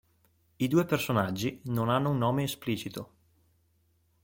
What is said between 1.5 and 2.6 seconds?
non hanno un nome